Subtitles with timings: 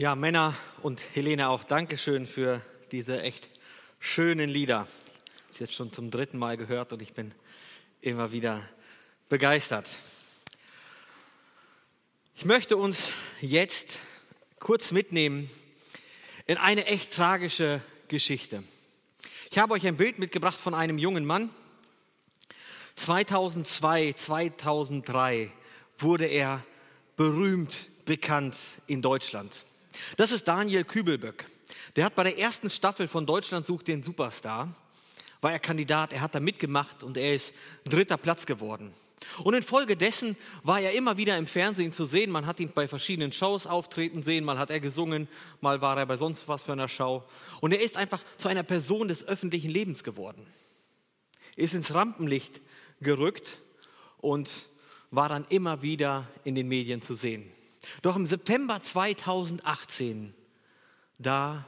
[0.00, 2.60] Ja, Männer und Helene auch Dankeschön für
[2.92, 3.50] diese echt
[3.98, 4.86] schönen Lieder.
[5.50, 7.34] Ich habe jetzt schon zum dritten Mal gehört und ich bin
[8.00, 8.62] immer wieder
[9.28, 9.88] begeistert.
[12.36, 13.98] Ich möchte uns jetzt
[14.60, 15.50] kurz mitnehmen
[16.46, 18.62] in eine echt tragische Geschichte.
[19.50, 21.50] Ich habe euch ein Bild mitgebracht von einem jungen Mann.
[22.94, 25.50] 2002, 2003
[25.98, 26.64] wurde er
[27.16, 28.54] berühmt bekannt
[28.86, 29.52] in Deutschland.
[30.16, 31.46] Das ist Daniel Kübelböck.
[31.96, 34.72] Der hat bei der ersten Staffel von Deutschland sucht den Superstar,
[35.40, 38.92] war er Kandidat, er hat da mitgemacht und er ist dritter Platz geworden.
[39.44, 42.30] Und infolgedessen war er immer wieder im Fernsehen zu sehen.
[42.30, 45.28] Man hat ihn bei verschiedenen Shows auftreten sehen, mal hat er gesungen,
[45.60, 47.24] mal war er bei sonst was für einer Show.
[47.60, 50.46] Und er ist einfach zu einer Person des öffentlichen Lebens geworden.
[51.56, 52.60] Er ist ins Rampenlicht
[53.00, 53.60] gerückt
[54.18, 54.50] und
[55.10, 57.50] war dann immer wieder in den Medien zu sehen.
[58.02, 60.34] Doch im September 2018,
[61.18, 61.66] da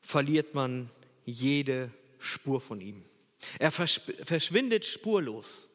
[0.00, 0.90] verliert man
[1.24, 3.02] jede Spur von ihm.
[3.58, 5.68] Er verschwindet spurlos.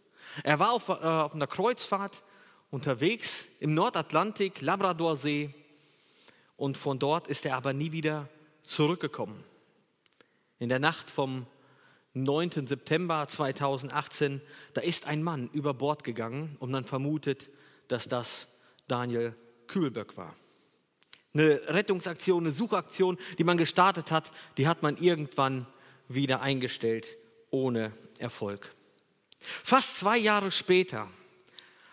[0.43, 2.23] Er war auf, äh, auf einer Kreuzfahrt
[2.69, 5.53] unterwegs im Nordatlantik, Labradorsee,
[6.61, 8.29] und von dort ist er aber nie wieder
[8.63, 9.43] zurückgekommen.
[10.59, 11.47] In der Nacht vom
[12.13, 12.67] 9.
[12.67, 14.41] September 2018,
[14.75, 17.49] da ist ein Mann über Bord gegangen und man vermutet,
[17.87, 18.47] dass das
[18.91, 19.35] Daniel
[19.67, 20.35] Kübelböck war.
[21.33, 25.65] Eine Rettungsaktion, eine Suchaktion, die man gestartet hat, die hat man irgendwann
[26.09, 27.17] wieder eingestellt,
[27.51, 28.73] ohne Erfolg.
[29.39, 31.09] Fast zwei Jahre später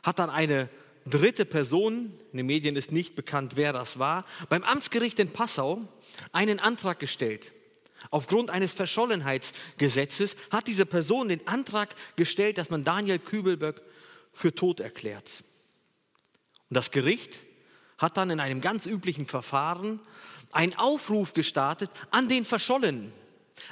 [0.03, 0.69] hat dann eine
[1.07, 5.83] dritte Person, in den Medien ist nicht bekannt, wer das war, beim Amtsgericht in Passau
[6.33, 7.53] einen Antrag gestellt.
[8.11, 13.83] Aufgrund eines Verschollenheitsgesetzes hat diese Person den Antrag gestellt, dass man Daniel Kübelböck
[14.33, 15.45] für tot erklärt.
[16.71, 17.37] Und das Gericht
[17.97, 20.01] hat dann in einem ganz üblichen Verfahren
[20.53, 23.13] einen Aufruf gestartet an den Verschollenen,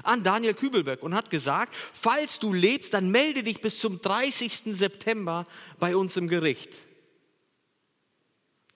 [0.02, 4.76] an Daniel Kübelberg und hat gesagt, falls du lebst, dann melde dich bis zum 30.
[4.76, 5.46] September
[5.78, 6.74] bei uns im Gericht.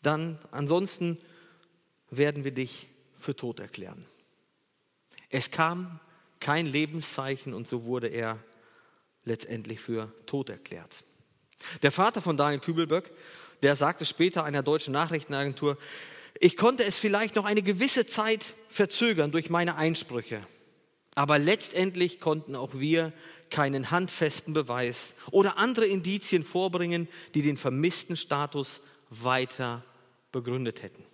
[0.02, 1.18] Dann ansonsten
[2.10, 4.06] werden wir dich für tot erklären.
[5.28, 6.00] Es kam
[6.40, 8.42] kein Lebenszeichen und so wurde er
[9.24, 11.04] letztendlich für tot erklärt.
[11.82, 13.12] Der Vater von Daniel Kübelböck
[13.62, 15.76] der sagte später einer deutschen Nachrichtenagentur,
[16.38, 20.40] ich konnte es vielleicht noch eine gewisse Zeit verzögern durch meine Einsprüche,
[21.14, 23.12] aber letztendlich konnten auch wir
[23.50, 29.84] keinen handfesten Beweis oder andere Indizien vorbringen, die den vermissten Status weiter
[30.32, 31.04] begründet hätten.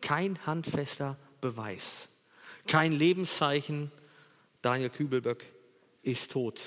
[0.00, 2.08] Kein handfester Beweis,
[2.66, 3.90] kein Lebenszeichen,
[4.60, 5.44] Daniel Kübelböck
[6.02, 6.60] ist tot.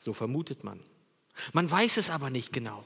[0.00, 0.80] So vermutet man.
[1.52, 2.84] Man weiß es aber nicht genau.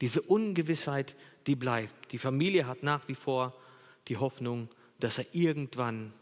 [0.00, 2.12] Diese Ungewissheit, die bleibt.
[2.12, 3.54] Die Familie hat nach wie vor
[4.08, 4.68] die Hoffnung,
[4.98, 6.12] dass er irgendwann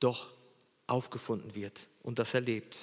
[0.00, 0.30] doch
[0.86, 2.76] aufgefunden wird und dass er lebt.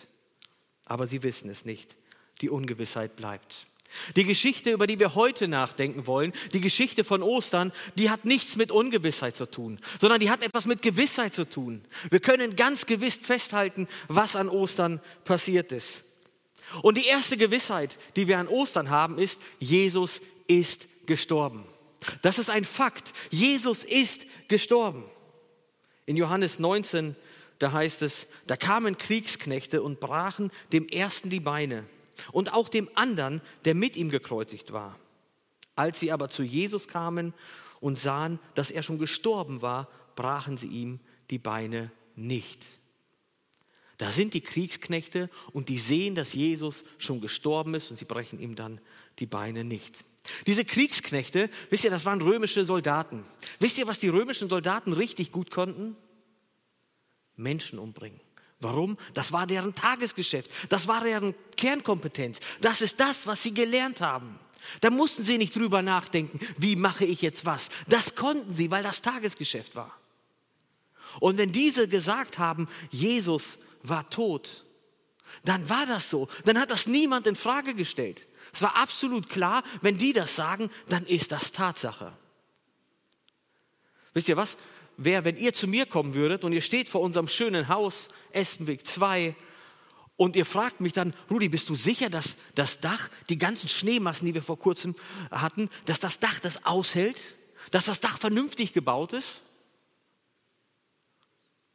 [0.86, 1.96] Aber sie wissen es nicht.
[2.42, 3.68] Die Ungewissheit bleibt.
[4.16, 8.56] Die Geschichte, über die wir heute nachdenken wollen, die Geschichte von Ostern, die hat nichts
[8.56, 11.84] mit Ungewissheit zu tun, sondern die hat etwas mit Gewissheit zu tun.
[12.10, 16.05] Wir können ganz gewiss festhalten, was an Ostern passiert ist.
[16.82, 21.66] Und die erste Gewissheit, die wir an Ostern haben, ist, Jesus ist gestorben.
[22.22, 23.14] Das ist ein Fakt.
[23.30, 25.04] Jesus ist gestorben.
[26.06, 27.16] In Johannes 19,
[27.60, 31.84] da heißt es, da kamen Kriegsknechte und brachen dem ersten die Beine
[32.32, 35.00] und auch dem anderen, der mit ihm gekreuzigt war.
[35.76, 37.34] Als sie aber zu Jesus kamen
[37.80, 41.00] und sahen, dass er schon gestorben war, brachen sie ihm
[41.30, 42.64] die Beine nicht.
[43.98, 48.40] Da sind die Kriegsknechte und die sehen, dass Jesus schon gestorben ist und sie brechen
[48.40, 48.82] ihm dann
[49.20, 49.96] die Beine nicht.
[50.48, 53.24] Diese Kriegsknechte, wisst ihr, das waren römische Soldaten.
[53.60, 55.96] Wisst ihr, was die römischen Soldaten richtig gut konnten?
[57.36, 58.20] Menschen umbringen.
[58.60, 58.98] Warum?
[59.14, 60.50] Das war deren Tagesgeschäft.
[60.70, 62.40] Das war deren Kernkompetenz.
[62.62, 64.40] Das ist das, was sie gelernt haben.
[64.82, 67.70] Da mussten sie nicht drüber nachdenken, wie mache ich jetzt was.
[67.88, 69.96] Das konnten sie, weil das Tagesgeschäft war.
[71.20, 73.60] Und wenn diese gesagt haben, Jesus
[73.90, 74.66] war tot,
[75.44, 76.28] dann war das so.
[76.46, 78.28] Dann hat das niemand in Frage gestellt.
[78.54, 82.14] Es war absolut klar, wenn die das sagen, dann ist das Tatsache.
[84.14, 84.58] Wisst ihr was?
[84.98, 88.88] Wer, wenn ihr zu mir kommen würdet und ihr steht vor unserem schönen Haus, Espenweg
[88.88, 89.36] 2,
[90.18, 94.26] und ihr fragt mich dann, Rudi, bist du sicher, dass das Dach, die ganzen Schneemassen,
[94.26, 94.96] die wir vor kurzem
[95.30, 97.22] hatten, dass das Dach das aushält?
[97.72, 99.42] Dass das Dach vernünftig gebaut ist?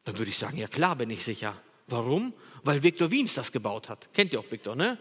[0.05, 1.61] Dann würde ich sagen, ja klar bin ich sicher.
[1.91, 2.33] Warum?
[2.63, 4.13] Weil Viktor Wiens das gebaut hat.
[4.13, 4.99] Kennt ihr auch Viktor, ne?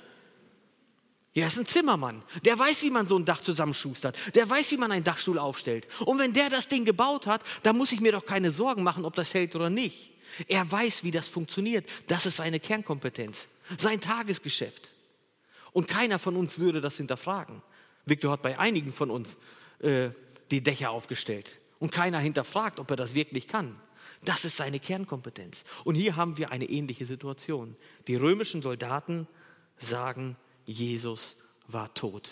[1.36, 2.24] Der ist ein Zimmermann.
[2.44, 4.18] Der weiß, wie man so ein Dach zusammenschustert.
[4.36, 5.88] Der weiß, wie man einen Dachstuhl aufstellt.
[6.06, 9.06] Und wenn der das Ding gebaut hat, dann muss ich mir doch keine Sorgen machen,
[9.06, 10.12] ob das hält oder nicht.
[10.48, 11.88] Er weiß, wie das funktioniert.
[12.08, 13.48] Das ist seine Kernkompetenz,
[13.78, 14.90] sein Tagesgeschäft.
[15.72, 17.62] Und keiner von uns würde das hinterfragen.
[18.06, 19.38] Victor hat bei einigen von uns
[19.80, 20.10] äh,
[20.50, 21.60] die Dächer aufgestellt.
[21.78, 23.80] Und keiner hinterfragt, ob er das wirklich kann.
[24.26, 25.64] Das ist seine Kernkompetenz.
[25.84, 27.76] Und hier haben wir eine ähnliche Situation.
[28.08, 29.28] Die römischen Soldaten
[29.78, 30.36] sagen,
[30.66, 31.36] Jesus
[31.68, 32.30] war tot.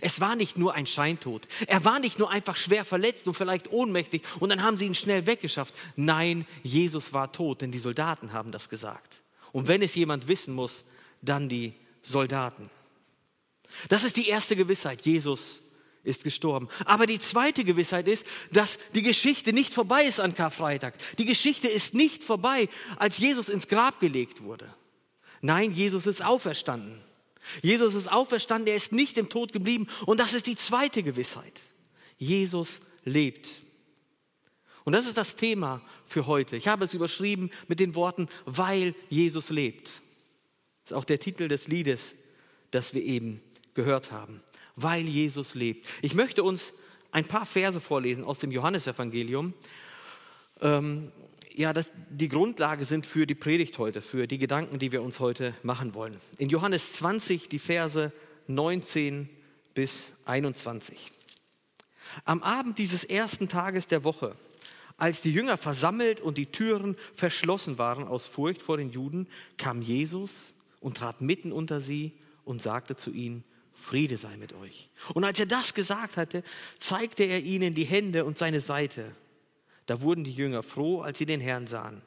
[0.00, 1.46] Es war nicht nur ein Scheintod.
[1.66, 4.94] Er war nicht nur einfach schwer verletzt und vielleicht ohnmächtig und dann haben sie ihn
[4.94, 5.74] schnell weggeschafft.
[5.96, 9.22] Nein, Jesus war tot, denn die Soldaten haben das gesagt.
[9.52, 10.84] Und wenn es jemand wissen muss,
[11.22, 12.70] dann die Soldaten.
[13.88, 15.02] Das ist die erste Gewissheit.
[15.02, 15.60] Jesus
[16.04, 16.68] ist gestorben.
[16.84, 20.94] Aber die zweite Gewissheit ist, dass die Geschichte nicht vorbei ist an Karfreitag.
[21.18, 24.72] Die Geschichte ist nicht vorbei, als Jesus ins Grab gelegt wurde.
[25.40, 27.00] Nein, Jesus ist auferstanden.
[27.62, 29.86] Jesus ist auferstanden, er ist nicht im Tod geblieben.
[30.06, 31.60] Und das ist die zweite Gewissheit.
[32.18, 33.48] Jesus lebt.
[34.84, 36.56] Und das ist das Thema für heute.
[36.56, 39.86] Ich habe es überschrieben mit den Worten, weil Jesus lebt.
[40.84, 42.14] Das ist auch der Titel des Liedes,
[42.70, 43.42] das wir eben
[43.74, 44.42] gehört haben.
[44.80, 45.88] Weil Jesus lebt.
[46.02, 46.72] Ich möchte uns
[47.10, 49.54] ein paar Verse vorlesen aus dem Johannesevangelium.
[50.60, 51.10] Ähm,
[51.54, 55.18] ja, das die Grundlage sind für die Predigt heute, für die Gedanken, die wir uns
[55.18, 56.16] heute machen wollen.
[56.38, 58.12] In Johannes 20 die Verse
[58.46, 59.28] 19
[59.74, 61.10] bis 21.
[62.24, 64.36] Am Abend dieses ersten Tages der Woche,
[64.96, 69.26] als die Jünger versammelt und die Türen verschlossen waren aus Furcht vor den Juden,
[69.56, 72.12] kam Jesus und trat mitten unter sie
[72.44, 73.42] und sagte zu ihnen,
[73.78, 74.90] Friede sei mit euch.
[75.14, 76.42] Und als er das gesagt hatte,
[76.78, 79.14] zeigte er ihnen die Hände und seine Seite.
[79.86, 82.02] Da wurden die Jünger froh, als sie den Herrn sahen.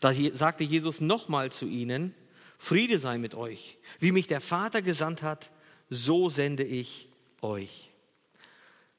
[0.00, 2.14] Da sagte Jesus nochmal zu ihnen,
[2.58, 3.78] Friede sei mit euch.
[3.98, 5.50] Wie mich der Vater gesandt hat,
[5.88, 7.08] so sende ich
[7.40, 7.90] euch.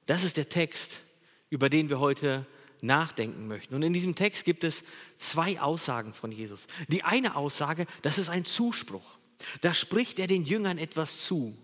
[0.08, 1.02] Das ist der Text,
[1.50, 2.46] über den wir heute
[2.82, 3.76] nachdenken möchten.
[3.76, 4.84] Und in diesem Text gibt es
[5.18, 6.68] zwei Aussagen von Jesus.
[6.88, 9.18] Die eine Aussage, das ist ein Zuspruch.
[9.62, 11.56] Da spricht er den Jüngern etwas zu.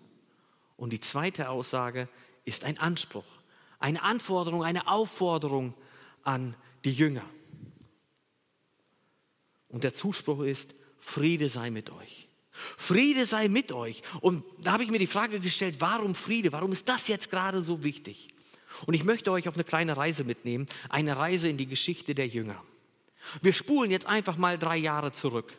[0.78, 2.08] Und die zweite Aussage
[2.44, 3.26] ist ein Anspruch,
[3.80, 5.74] eine Anforderung, eine Aufforderung
[6.24, 7.26] an die Jünger.
[9.70, 12.28] Und der Zuspruch ist, Friede sei mit euch.
[12.52, 14.02] Friede sei mit euch.
[14.22, 16.52] Und da habe ich mir die Frage gestellt, warum Friede?
[16.52, 18.30] Warum ist das jetzt gerade so wichtig?
[18.86, 22.28] Und ich möchte euch auf eine kleine Reise mitnehmen, eine Reise in die Geschichte der
[22.28, 22.62] Jünger.
[23.42, 25.54] Wir spulen jetzt einfach mal drei Jahre zurück.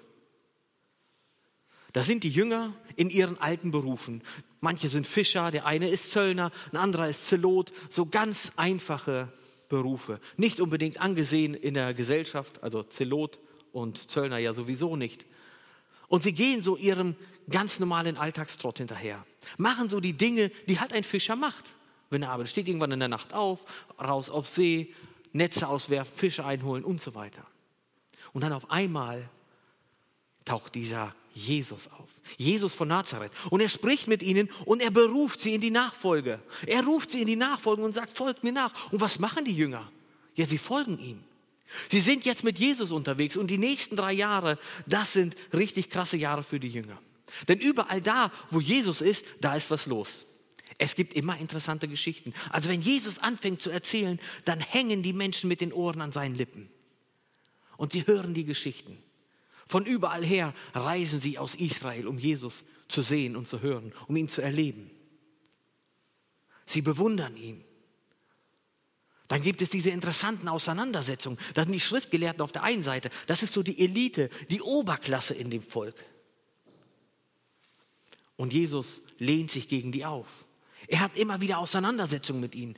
[1.92, 4.22] Da sind die Jünger in ihren alten Berufen.
[4.66, 9.32] Manche sind Fischer, der eine ist Zöllner, ein anderer ist Zelot, so ganz einfache
[9.68, 10.18] Berufe.
[10.36, 13.38] Nicht unbedingt angesehen in der Gesellschaft, also Zelot
[13.70, 15.24] und Zöllner ja sowieso nicht.
[16.08, 17.14] Und sie gehen so ihrem
[17.48, 19.24] ganz normalen Alltagstrott hinterher.
[19.56, 21.66] Machen so die Dinge, die halt ein Fischer macht.
[22.10, 23.66] Wenn er arbeitet, steht irgendwann in der Nacht auf,
[24.00, 24.92] raus auf See,
[25.30, 27.46] Netze auswerfen, Fische einholen und so weiter.
[28.32, 29.30] Und dann auf einmal
[30.44, 32.08] taucht dieser Jesus auf.
[32.38, 33.30] Jesus von Nazareth.
[33.50, 36.40] Und er spricht mit ihnen und er beruft sie in die Nachfolge.
[36.66, 38.90] Er ruft sie in die Nachfolge und sagt, folgt mir nach.
[38.90, 39.86] Und was machen die Jünger?
[40.34, 41.22] Ja, sie folgen ihm.
[41.90, 46.16] Sie sind jetzt mit Jesus unterwegs und die nächsten drei Jahre, das sind richtig krasse
[46.16, 46.98] Jahre für die Jünger.
[47.48, 50.24] Denn überall da, wo Jesus ist, da ist was los.
[50.78, 52.32] Es gibt immer interessante Geschichten.
[52.50, 56.34] Also wenn Jesus anfängt zu erzählen, dann hängen die Menschen mit den Ohren an seinen
[56.34, 56.70] Lippen.
[57.76, 59.02] Und sie hören die Geschichten.
[59.66, 64.16] Von überall her reisen sie aus Israel, um Jesus zu sehen und zu hören, um
[64.16, 64.90] ihn zu erleben.
[66.66, 67.64] Sie bewundern ihn.
[69.28, 71.38] Dann gibt es diese interessanten Auseinandersetzungen.
[71.54, 73.10] Da sind die Schriftgelehrten auf der einen Seite.
[73.26, 75.96] Das ist so die Elite, die Oberklasse in dem Volk.
[78.36, 80.46] Und Jesus lehnt sich gegen die auf.
[80.86, 82.76] Er hat immer wieder Auseinandersetzungen mit ihnen.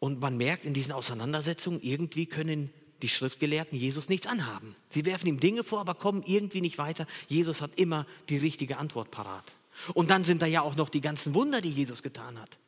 [0.00, 4.74] Und man merkt in diesen Auseinandersetzungen, irgendwie können die Schriftgelehrten Jesus nichts anhaben.
[4.90, 7.06] Sie werfen ihm Dinge vor, aber kommen irgendwie nicht weiter.
[7.28, 9.52] Jesus hat immer die richtige Antwort parat.
[9.94, 12.58] Und dann sind da ja auch noch die ganzen Wunder, die Jesus getan hat.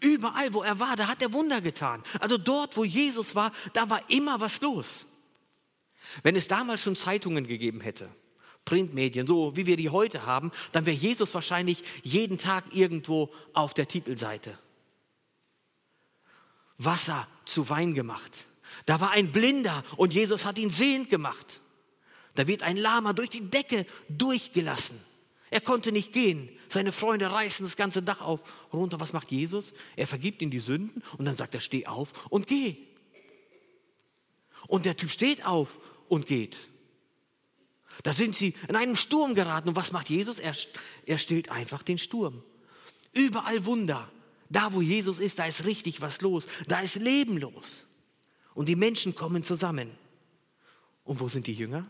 [0.00, 2.02] Überall, wo er war, da hat er Wunder getan.
[2.20, 5.06] Also dort, wo Jesus war, da war immer was los.
[6.22, 8.08] Wenn es damals schon Zeitungen gegeben hätte,
[8.64, 13.74] Printmedien, so wie wir die heute haben, dann wäre Jesus wahrscheinlich jeden Tag irgendwo auf
[13.74, 14.58] der Titelseite.
[16.78, 18.44] Wasser zu Wein gemacht.
[18.86, 21.60] Da war ein Blinder und Jesus hat ihn sehend gemacht.
[22.36, 25.00] Da wird ein Lama durch die Decke durchgelassen.
[25.50, 26.48] Er konnte nicht gehen.
[26.68, 28.40] Seine Freunde reißen das ganze Dach auf
[28.72, 29.00] runter.
[29.00, 29.72] Was macht Jesus?
[29.96, 32.76] Er vergibt ihm die Sünden und dann sagt er, steh auf und geh.
[34.68, 35.78] Und der Typ steht auf
[36.08, 36.56] und geht.
[38.02, 39.70] Da sind sie in einen Sturm geraten.
[39.70, 40.38] Und was macht Jesus?
[40.38, 40.54] Er,
[41.06, 42.42] er stillt einfach den Sturm.
[43.12, 44.10] Überall Wunder.
[44.48, 46.46] Da, wo Jesus ist, da ist richtig was los.
[46.68, 47.86] Da ist Leben los.
[48.56, 49.90] Und die Menschen kommen zusammen.
[51.04, 51.86] Und wo sind die Jünger?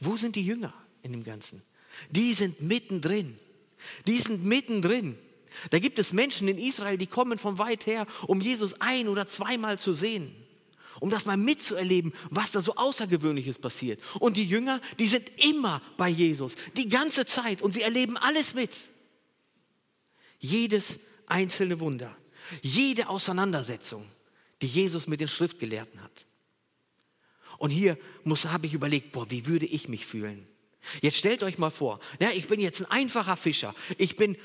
[0.00, 1.62] Wo sind die Jünger in dem Ganzen?
[2.10, 3.38] Die sind mittendrin.
[4.06, 5.16] Die sind mittendrin.
[5.70, 9.28] Da gibt es Menschen in Israel, die kommen von weit her, um Jesus ein oder
[9.28, 10.34] zweimal zu sehen
[11.00, 14.00] um das mal mitzuerleben, was da so Außergewöhnliches passiert.
[14.18, 18.54] Und die Jünger, die sind immer bei Jesus, die ganze Zeit und sie erleben alles
[18.54, 18.72] mit.
[20.40, 22.16] Jedes einzelne Wunder,
[22.62, 24.04] jede Auseinandersetzung,
[24.62, 26.26] die Jesus mit den Schriftgelehrten hat.
[27.58, 27.98] Und hier
[28.46, 30.46] habe ich überlegt, boah, wie würde ich mich fühlen?
[31.02, 34.36] Jetzt stellt euch mal vor, ja, ich bin jetzt ein einfacher Fischer, ich bin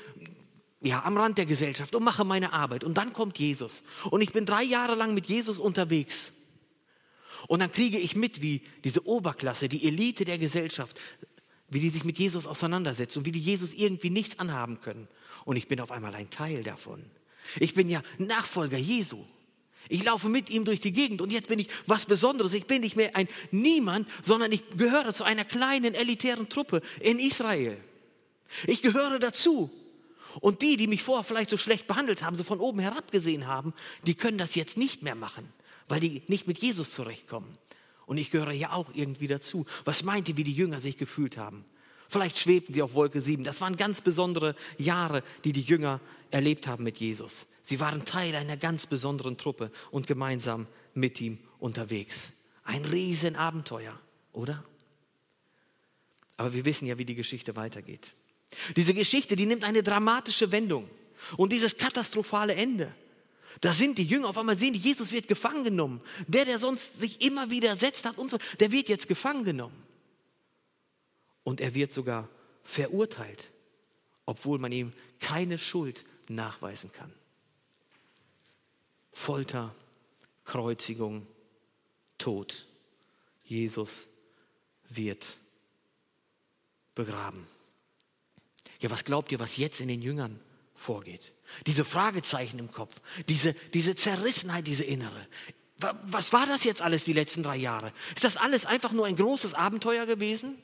[0.84, 2.84] ja, am Rand der Gesellschaft und mache meine Arbeit.
[2.84, 3.82] Und dann kommt Jesus.
[4.10, 6.34] Und ich bin drei Jahre lang mit Jesus unterwegs.
[7.48, 10.98] Und dann kriege ich mit, wie diese Oberklasse, die Elite der Gesellschaft,
[11.70, 15.08] wie die sich mit Jesus auseinandersetzt und wie die Jesus irgendwie nichts anhaben können.
[15.46, 17.02] Und ich bin auf einmal ein Teil davon.
[17.60, 19.24] Ich bin ja Nachfolger Jesu.
[19.88, 22.52] Ich laufe mit ihm durch die Gegend und jetzt bin ich was Besonderes.
[22.54, 27.18] Ich bin nicht mehr ein Niemand, sondern ich gehöre zu einer kleinen elitären Truppe in
[27.18, 27.76] Israel.
[28.66, 29.70] Ich gehöre dazu.
[30.40, 33.46] Und die, die mich vorher vielleicht so schlecht behandelt haben, so von oben herab gesehen
[33.46, 33.72] haben,
[34.04, 35.48] die können das jetzt nicht mehr machen
[35.88, 37.58] weil die nicht mit Jesus zurechtkommen.
[38.06, 39.64] Und ich gehöre ja auch irgendwie dazu.
[39.84, 41.64] Was meint ihr, wie die Jünger sich gefühlt haben?
[42.14, 43.42] Vielleicht schwebten sie auf Wolke 7.
[43.42, 47.48] Das waren ganz besondere Jahre, die die Jünger erlebt haben mit Jesus.
[47.64, 52.32] Sie waren Teil einer ganz besonderen Truppe und gemeinsam mit ihm unterwegs.
[52.62, 53.98] Ein Riesenabenteuer,
[54.32, 54.62] oder?
[56.36, 58.06] Aber wir wissen ja, wie die Geschichte weitergeht.
[58.76, 60.88] Diese Geschichte, die nimmt eine dramatische Wendung.
[61.36, 62.94] Und dieses katastrophale Ende,
[63.60, 66.00] da sind die Jünger auf einmal sehen, Jesus wird gefangen genommen.
[66.28, 69.82] Der, der sonst sich immer widersetzt hat und so, der wird jetzt gefangen genommen.
[71.44, 72.28] Und er wird sogar
[72.62, 73.50] verurteilt,
[74.26, 77.12] obwohl man ihm keine Schuld nachweisen kann.
[79.12, 79.74] Folter,
[80.44, 81.26] Kreuzigung,
[82.18, 82.66] Tod.
[83.44, 84.08] Jesus
[84.88, 85.26] wird
[86.94, 87.46] begraben.
[88.80, 90.40] Ja, was glaubt ihr, was jetzt in den Jüngern
[90.74, 91.32] vorgeht?
[91.66, 95.26] Diese Fragezeichen im Kopf, diese, diese Zerrissenheit, diese innere.
[96.02, 97.92] Was war das jetzt alles die letzten drei Jahre?
[98.14, 100.56] Ist das alles einfach nur ein großes Abenteuer gewesen?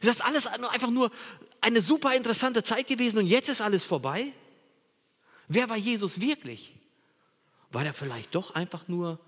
[0.00, 1.10] Ist das alles einfach nur
[1.60, 4.32] eine super interessante Zeit gewesen und jetzt ist alles vorbei?
[5.48, 6.74] Wer war Jesus wirklich?
[7.70, 9.18] War er vielleicht doch einfach nur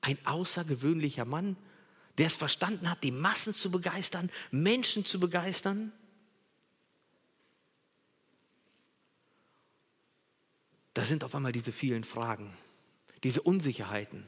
[0.00, 1.56] ein außergewöhnlicher Mann,
[2.18, 5.92] der es verstanden hat, die Massen zu begeistern, Menschen zu begeistern?
[10.94, 12.56] da sind auf einmal diese vielen Fragen,
[13.24, 14.26] diese Unsicherheiten.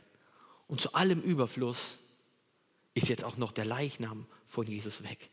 [0.67, 1.99] Und zu allem Überfluss
[2.95, 5.31] ist jetzt auch noch der Leichnam von Jesus weg.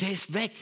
[0.00, 0.52] Der ist weg.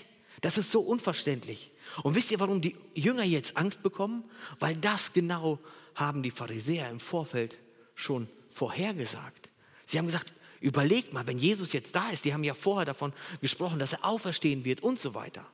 [0.40, 1.72] Das ist so unverständlich.
[2.02, 4.24] Und wisst ihr, warum die Jünger jetzt Angst bekommen?
[4.58, 5.58] Weil das genau
[5.94, 7.58] haben die Pharisäer im Vorfeld
[7.94, 9.50] schon vorhergesagt.
[9.86, 13.12] Sie haben gesagt, überlegt mal, wenn Jesus jetzt da ist, die haben ja vorher davon
[13.40, 15.44] gesprochen, dass er auferstehen wird und so weiter.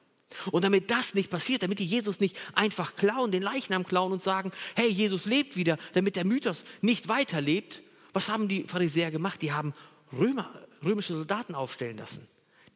[0.51, 4.23] Und damit das nicht passiert, damit die Jesus nicht einfach klauen, den Leichnam klauen und
[4.23, 9.43] sagen, hey, Jesus lebt wieder, damit der Mythos nicht weiterlebt, was haben die Pharisäer gemacht?
[9.43, 9.73] Die haben
[10.13, 10.51] Römer,
[10.85, 12.27] römische Soldaten aufstellen lassen.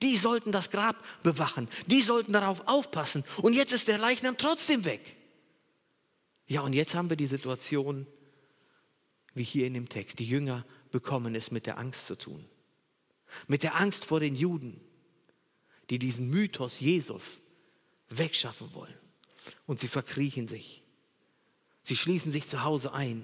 [0.03, 3.25] Die sollten das Grab bewachen, die sollten darauf aufpassen.
[3.43, 5.17] Und jetzt ist der Leichnam trotzdem weg.
[6.47, 8.07] Ja, und jetzt haben wir die Situation,
[9.35, 10.19] wie hier in dem Text.
[10.19, 12.45] Die Jünger bekommen es mit der Angst zu tun.
[13.47, 14.81] Mit der Angst vor den Juden,
[15.91, 17.43] die diesen Mythos Jesus
[18.09, 18.95] wegschaffen wollen.
[19.67, 20.83] Und sie verkriechen sich.
[21.83, 23.23] Sie schließen sich zu Hause ein,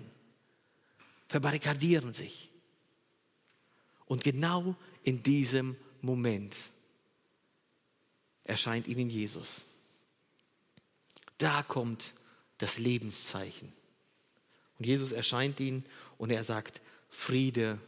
[1.28, 2.50] verbarrikadieren sich.
[4.07, 6.54] Und genau in diesem Moment
[8.44, 9.62] erscheint ihnen Jesus.
[11.38, 12.14] Da kommt
[12.58, 13.73] das Lebenszeichen.
[14.78, 15.84] Und Jesus erscheint ihnen
[16.18, 17.78] und er sagt, Friede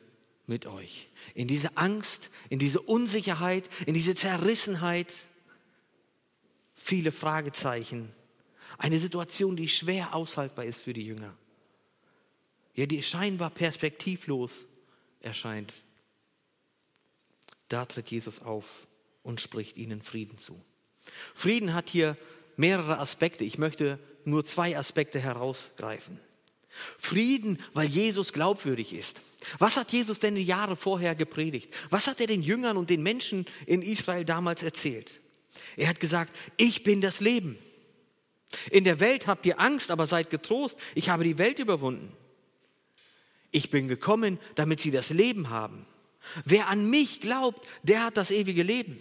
[0.47, 1.09] mit euch.
[1.35, 5.13] In diese Angst, in diese Unsicherheit, in diese Zerrissenheit,
[6.75, 8.11] viele Fragezeichen.
[8.79, 11.37] Eine Situation, die schwer aushaltbar ist für die Jünger.
[12.75, 14.67] Ja, die scheinbar perspektivlos
[15.21, 15.73] erscheint.
[17.69, 18.87] Da tritt Jesus auf
[19.23, 20.61] und spricht ihnen Frieden zu.
[21.35, 22.17] Frieden hat hier
[22.57, 23.45] mehrere Aspekte.
[23.45, 26.21] Ich möchte nur zwei Aspekte herausgreifen.
[26.99, 29.23] Frieden, weil Jesus glaubwürdig ist.
[29.59, 31.73] Was hat Jesus denn die Jahre vorher gepredigt?
[31.91, 35.21] Was hat er den Jüngern und den Menschen in Israel damals erzählt?
[35.77, 37.59] Er hat gesagt, ich bin das Leben.
[38.71, 40.79] In der Welt habt ihr Angst, aber seid getrost.
[40.95, 42.13] Ich habe die Welt überwunden.
[43.51, 45.87] Ich bin gekommen, damit sie das Leben haben.
[46.45, 49.01] Wer an mich glaubt, der hat das ewige Leben.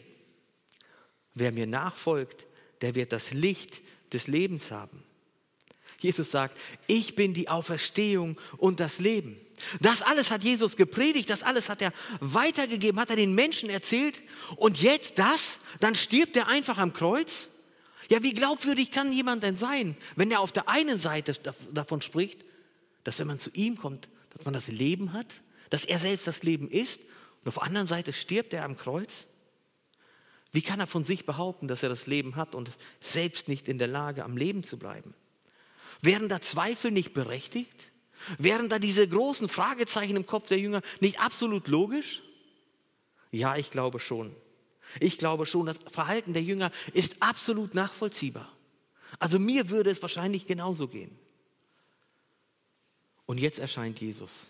[1.34, 2.46] Wer mir nachfolgt,
[2.82, 3.82] der wird das Licht
[4.14, 5.04] des Lebens haben.
[6.00, 9.38] Jesus sagt, ich bin die Auferstehung und das Leben.
[9.80, 14.22] Das alles hat Jesus gepredigt, das alles hat er weitergegeben, hat er den Menschen erzählt.
[14.58, 17.50] Und jetzt das, dann stirbt er einfach am Kreuz.
[18.10, 21.34] Ja, wie glaubwürdig kann jemand denn sein, wenn er auf der einen Seite
[21.72, 22.46] davon spricht,
[23.04, 25.28] dass wenn man zu ihm kommt, dass man das Leben hat,
[25.70, 27.00] dass er selbst das Leben ist
[27.46, 29.28] und auf der anderen Seite stirbt er am Kreuz?
[30.52, 33.78] Wie kann er von sich behaupten, dass er das Leben hat und selbst nicht in
[33.78, 35.14] der Lage, am Leben zu bleiben?
[36.02, 37.92] Wären da Zweifel nicht berechtigt?
[38.40, 42.24] Wären da diese großen Fragezeichen im Kopf der Jünger nicht absolut logisch?
[43.30, 44.36] Ja, ich glaube schon.
[45.00, 48.52] Ich glaube schon, das Verhalten der Jünger ist absolut nachvollziehbar.
[49.20, 51.16] Also mir würde es wahrscheinlich genauso gehen.
[53.28, 54.50] Und jetzt erscheint Jesus.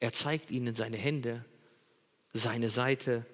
[0.00, 1.44] Er zeigt ihnen seine Hände,
[2.32, 3.26] seine Seite.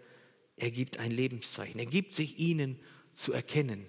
[0.57, 1.79] Er gibt ein Lebenszeichen.
[1.79, 2.79] Er gibt sich ihnen
[3.13, 3.87] zu erkennen.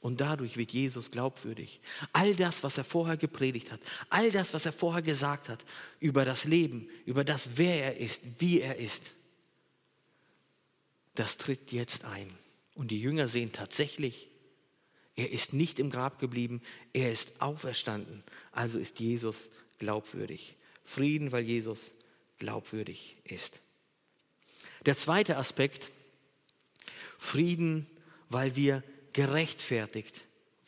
[0.00, 1.80] Und dadurch wird Jesus glaubwürdig.
[2.12, 3.80] All das, was er vorher gepredigt hat,
[4.10, 5.64] all das, was er vorher gesagt hat
[6.00, 9.14] über das Leben, über das, wer er ist, wie er ist,
[11.14, 12.28] das tritt jetzt ein.
[12.74, 14.28] Und die Jünger sehen tatsächlich,
[15.14, 18.24] er ist nicht im Grab geblieben, er ist auferstanden.
[18.50, 20.56] Also ist Jesus glaubwürdig.
[20.82, 21.92] Frieden, weil Jesus
[22.38, 23.60] glaubwürdig ist.
[24.86, 25.92] Der zweite Aspekt,
[27.18, 27.86] Frieden,
[28.28, 30.22] weil wir gerechtfertigt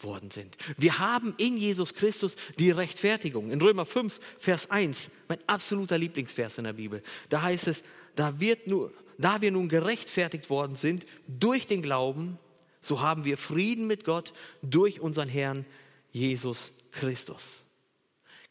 [0.04, 0.56] worden sind.
[0.76, 3.50] Wir haben in Jesus Christus die Rechtfertigung.
[3.50, 7.82] In Römer 5, Vers 1, mein absoluter Lieblingsvers in der Bibel, da heißt es,
[8.14, 12.38] da, wird nur, da wir nun gerechtfertigt worden sind durch den Glauben,
[12.80, 15.64] so haben wir Frieden mit Gott durch unseren Herrn
[16.12, 17.64] Jesus Christus.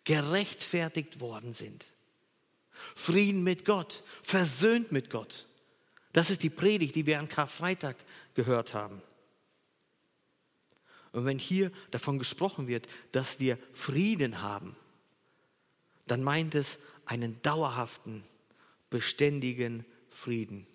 [0.04, 1.86] Gerechtfertigt worden sind.
[2.96, 5.46] Frieden mit Gott, versöhnt mit Gott.
[6.14, 7.98] Das ist die Predigt, die wir an Karfreitag
[8.36, 9.02] gehört haben.
[11.12, 14.76] Und wenn hier davon gesprochen wird, dass wir Frieden haben,
[16.08, 18.24] dann meint es einen dauerhaften,
[18.90, 20.68] beständigen Frieden.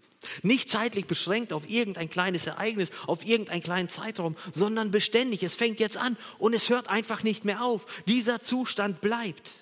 [0.42, 5.42] Nicht zeitlich beschränkt auf irgendein kleines Ereignis, auf irgendeinen kleinen Zeitraum, sondern beständig.
[5.42, 8.02] Es fängt jetzt an und es hört einfach nicht mehr auf.
[8.06, 9.52] Dieser Zustand bleibt.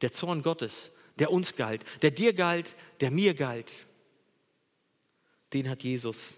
[0.00, 3.70] Der Zorn Gottes, der uns galt, der dir galt, der mir galt,
[5.52, 6.34] den hat Jesus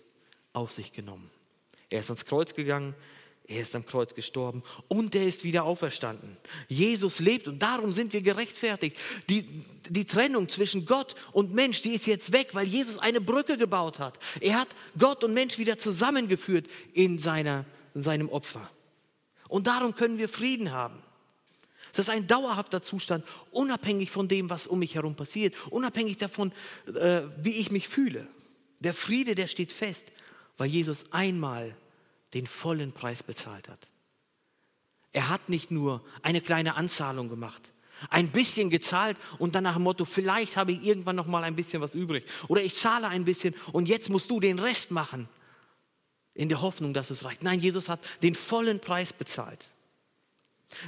[0.52, 1.30] auf sich genommen.
[1.88, 2.94] Er ist ans Kreuz gegangen,
[3.46, 6.36] er ist am Kreuz gestorben und er ist wieder auferstanden.
[6.68, 8.96] Jesus lebt und darum sind wir gerechtfertigt.
[9.28, 9.44] Die,
[9.88, 13.98] die Trennung zwischen Gott und Mensch, die ist jetzt weg, weil Jesus eine Brücke gebaut
[13.98, 14.18] hat.
[14.40, 14.68] Er hat
[14.98, 17.64] Gott und Mensch wieder zusammengeführt in, seiner,
[17.94, 18.70] in seinem Opfer.
[19.48, 20.98] Und darum können wir Frieden haben.
[21.92, 26.52] Es ist ein dauerhafter Zustand, unabhängig von dem, was um mich herum passiert, unabhängig davon,
[26.87, 28.26] äh, wie ich mich fühle.
[28.81, 30.07] Der Friede, der steht fest,
[30.57, 31.76] weil Jesus einmal
[32.33, 33.88] den vollen Preis bezahlt hat.
[35.12, 37.72] Er hat nicht nur eine kleine Anzahlung gemacht,
[38.09, 41.55] ein bisschen gezahlt und dann nach dem Motto, vielleicht habe ich irgendwann noch mal ein
[41.55, 45.28] bisschen was übrig oder ich zahle ein bisschen und jetzt musst du den Rest machen
[46.35, 47.42] in der Hoffnung, dass es reicht.
[47.42, 49.71] Nein, Jesus hat den vollen Preis bezahlt.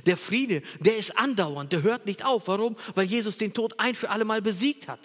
[0.06, 2.48] Der Friede, der ist andauernd, der hört nicht auf.
[2.48, 2.76] Warum?
[2.94, 5.00] Weil Jesus den Tod ein für alle Mal besiegt hat.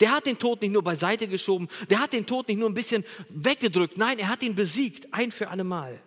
[0.00, 2.74] Der hat den Tod nicht nur beiseite geschoben, der hat den Tod nicht nur ein
[2.74, 6.00] bisschen weggedrückt, nein, er hat ihn besiegt, ein für alle Mal.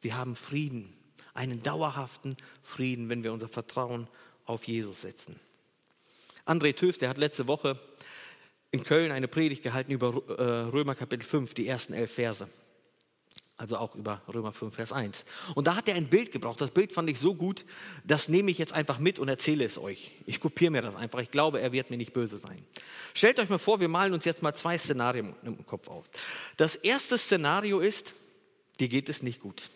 [0.00, 0.92] Wir haben Frieden,
[1.34, 4.06] einen dauerhaften Frieden, wenn wir unser Vertrauen
[4.44, 5.40] auf Jesus setzen.
[6.46, 7.78] André Töfs, der hat letzte Woche
[8.70, 12.48] in Köln eine Predigt gehalten über äh, Römer Kapitel 5, die ersten elf Verse
[13.60, 15.26] also auch über Römer 5, Vers 1.
[15.54, 16.62] Und da hat er ein Bild gebraucht.
[16.62, 17.66] Das Bild fand ich so gut,
[18.04, 20.12] das nehme ich jetzt einfach mit und erzähle es euch.
[20.24, 21.18] Ich kopiere mir das einfach.
[21.20, 22.64] Ich glaube, er wird mir nicht böse sein.
[23.12, 26.06] Stellt euch mal vor, wir malen uns jetzt mal zwei Szenarien im Kopf auf.
[26.56, 28.14] Das erste Szenario ist,
[28.80, 29.68] dir geht es nicht gut.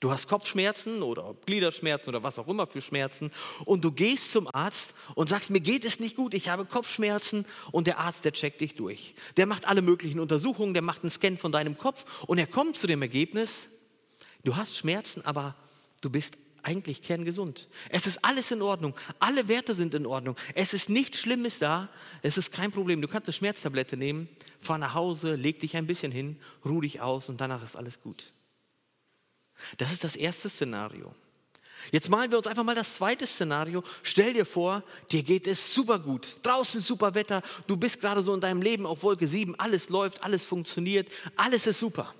[0.00, 3.32] Du hast Kopfschmerzen oder Gliederschmerzen oder was auch immer für Schmerzen
[3.64, 7.44] und du gehst zum Arzt und sagst, mir geht es nicht gut, ich habe Kopfschmerzen
[7.72, 9.16] und der Arzt, der checkt dich durch.
[9.36, 12.78] Der macht alle möglichen Untersuchungen, der macht einen Scan von deinem Kopf und er kommt
[12.78, 13.70] zu dem Ergebnis,
[14.44, 15.56] du hast Schmerzen, aber
[16.00, 17.68] du bist eigentlich kerngesund.
[17.88, 18.94] Es ist alles in Ordnung.
[19.18, 20.36] Alle Werte sind in Ordnung.
[20.54, 21.88] Es ist nichts Schlimmes da.
[22.20, 23.00] Es ist kein Problem.
[23.00, 24.28] Du kannst eine Schmerztablette nehmen,
[24.60, 28.00] fahr nach Hause, leg dich ein bisschen hin, ruh dich aus und danach ist alles
[28.00, 28.32] gut.
[29.76, 31.14] Das ist das erste Szenario.
[31.92, 33.82] Jetzt malen wir uns einfach mal das zweite Szenario.
[34.02, 36.38] Stell dir vor, dir geht es super gut.
[36.42, 37.42] Draußen super Wetter.
[37.66, 39.58] Du bist gerade so in deinem Leben auf Wolke 7.
[39.58, 41.08] Alles läuft, alles funktioniert.
[41.36, 42.12] Alles ist super.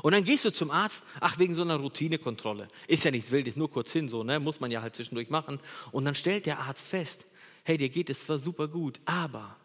[0.00, 2.68] Und dann gehst du zum Arzt, ach, wegen so einer Routinekontrolle.
[2.86, 4.40] Ist ja nichts Wildes, nur kurz hin so, ne?
[4.40, 5.60] muss man ja halt zwischendurch machen.
[5.90, 7.26] Und dann stellt der Arzt fest,
[7.64, 9.56] hey, dir geht es zwar super gut, aber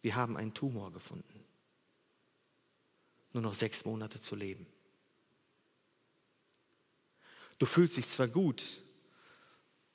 [0.00, 1.44] wir haben einen Tumor gefunden.
[3.34, 4.66] Nur noch sechs Monate zu leben.
[7.58, 8.62] Du fühlst dich zwar gut,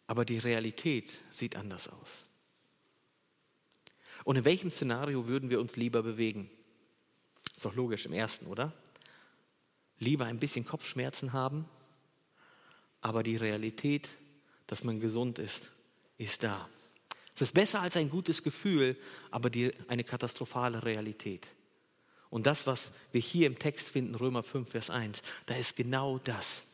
[0.08, 2.26] aber die Realität sieht anders aus.
[4.24, 6.50] Und in welchem Szenario würden wir uns lieber bewegen?
[7.56, 8.74] Ist doch logisch im ersten, oder?
[10.00, 11.66] Lieber ein bisschen Kopfschmerzen haben,
[13.02, 14.10] aber die Realität,
[14.68, 15.72] dass man gesund ist,
[16.18, 16.70] ist da.
[17.36, 18.98] Es ist besser als ein gutes Gefühl,
[19.32, 21.48] aber die, eine katastrophale Realität.
[22.30, 26.20] Und das, was wir hier im Text finden, Römer 5, Vers 1, da ist genau
[26.20, 26.66] das.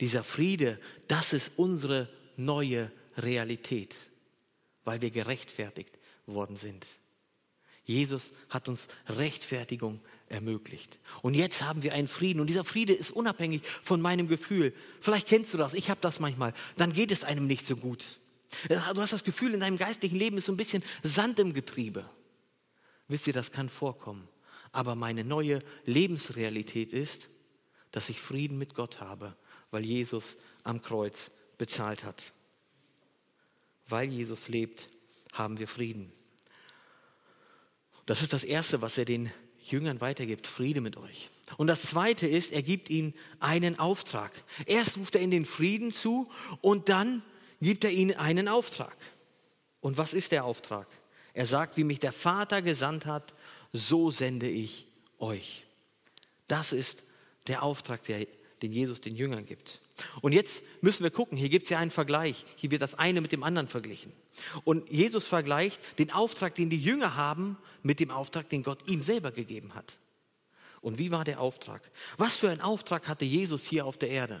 [0.00, 0.78] Dieser Friede,
[1.08, 3.94] das ist unsere neue Realität,
[4.84, 6.86] weil wir gerechtfertigt worden sind.
[7.84, 10.98] Jesus hat uns Rechtfertigung ermöglicht.
[11.22, 12.40] Und jetzt haben wir einen Frieden.
[12.40, 14.72] Und dieser Friede ist unabhängig von meinem Gefühl.
[15.00, 16.54] Vielleicht kennst du das, ich habe das manchmal.
[16.76, 18.18] Dann geht es einem nicht so gut.
[18.68, 22.08] Du hast das Gefühl, in deinem geistlichen Leben ist so ein bisschen Sand im Getriebe.
[23.08, 24.28] Wisst ihr, das kann vorkommen.
[24.72, 27.28] Aber meine neue Lebensrealität ist,
[27.90, 29.36] dass ich Frieden mit Gott habe,
[29.70, 32.32] weil Jesus am Kreuz bezahlt hat.
[33.86, 34.88] Weil Jesus lebt,
[35.32, 36.12] haben wir Frieden.
[38.06, 39.30] Das ist das Erste, was er den
[39.64, 40.46] Jüngern weitergibt.
[40.46, 41.28] Friede mit euch.
[41.56, 44.32] Und das Zweite ist, er gibt ihnen einen Auftrag.
[44.66, 46.28] Erst ruft er ihnen den Frieden zu
[46.60, 47.22] und dann
[47.60, 48.96] gibt er ihnen einen Auftrag.
[49.80, 50.86] Und was ist der Auftrag?
[51.32, 53.34] Er sagt, wie mich der Vater gesandt hat,
[53.72, 54.86] so sende ich
[55.18, 55.64] euch.
[56.48, 57.02] Das ist
[57.46, 58.00] der Auftrag,
[58.62, 59.80] den Jesus den Jüngern gibt.
[60.20, 62.44] Und jetzt müssen wir gucken, hier gibt es ja einen Vergleich.
[62.56, 64.12] Hier wird das eine mit dem anderen verglichen.
[64.64, 69.02] Und Jesus vergleicht den Auftrag, den die Jünger haben, mit dem Auftrag, den Gott ihm
[69.02, 69.98] selber gegeben hat.
[70.80, 71.82] Und wie war der Auftrag?
[72.16, 74.40] Was für ein Auftrag hatte Jesus hier auf der Erde?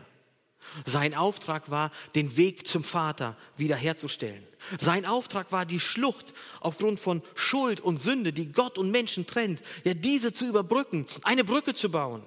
[0.84, 4.46] Sein Auftrag war, den Weg zum Vater wiederherzustellen.
[4.78, 9.62] Sein Auftrag war, die Schlucht aufgrund von Schuld und Sünde, die Gott und Menschen trennt,
[9.84, 12.22] ja, diese zu überbrücken, eine Brücke zu bauen.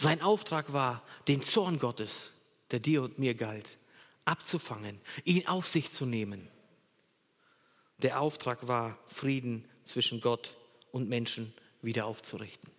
[0.00, 2.30] Sein Auftrag war, den Zorn Gottes,
[2.70, 3.78] der dir und mir galt,
[4.24, 6.48] abzufangen, ihn auf sich zu nehmen.
[7.96, 10.56] Der Auftrag war, Frieden zwischen Gott
[10.92, 12.70] und Menschen wieder aufzurichten.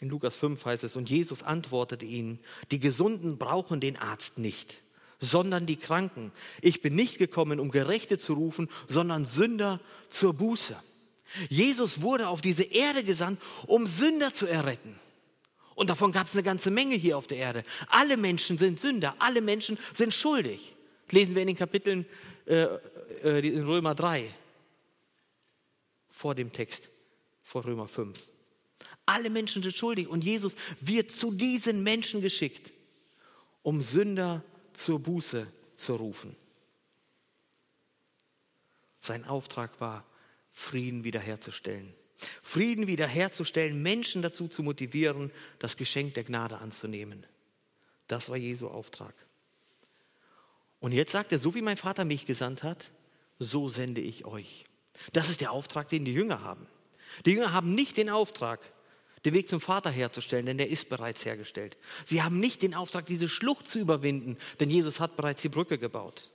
[0.00, 2.40] In Lukas 5 heißt es, und Jesus antwortete ihnen,
[2.72, 4.82] die Gesunden brauchen den Arzt nicht,
[5.20, 6.32] sondern die Kranken.
[6.60, 9.78] Ich bin nicht gekommen, um Gerechte zu rufen, sondern Sünder
[10.08, 10.76] zur Buße.
[11.48, 14.98] Jesus wurde auf diese Erde gesandt, um Sünder zu erretten.
[15.74, 17.64] Und davon gab es eine ganze Menge hier auf der Erde.
[17.88, 20.74] Alle Menschen sind Sünder, alle Menschen sind schuldig.
[21.06, 22.06] Das lesen wir in den Kapiteln
[22.46, 22.66] äh,
[23.22, 24.30] äh, in Römer 3
[26.08, 26.90] vor dem Text,
[27.42, 28.22] vor Römer 5.
[29.06, 32.72] Alle Menschen sind schuldig und Jesus wird zu diesen Menschen geschickt,
[33.62, 36.36] um Sünder zur Buße zu rufen.
[39.00, 40.04] Sein Auftrag war,
[40.60, 41.94] Frieden wiederherzustellen.
[42.42, 47.24] Frieden wiederherzustellen, Menschen dazu zu motivieren, das Geschenk der Gnade anzunehmen.
[48.08, 49.14] Das war Jesu Auftrag.
[50.78, 52.90] Und jetzt sagt er, so wie mein Vater mich gesandt hat,
[53.38, 54.64] so sende ich euch.
[55.14, 56.66] Das ist der Auftrag, den die Jünger haben.
[57.24, 58.60] Die Jünger haben nicht den Auftrag,
[59.24, 61.78] den Weg zum Vater herzustellen, denn der ist bereits hergestellt.
[62.04, 65.78] Sie haben nicht den Auftrag, diese Schlucht zu überwinden, denn Jesus hat bereits die Brücke
[65.78, 66.30] gebaut.